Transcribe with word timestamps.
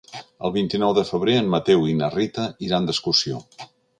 El 0.47 0.53
vint-i-nou 0.53 0.93
de 0.99 1.03
febrer 1.09 1.35
en 1.41 1.51
Mateu 1.55 1.85
i 1.91 1.95
na 2.01 2.09
Rita 2.15 2.47
iran 2.69 2.89
d'excursió. 2.91 3.43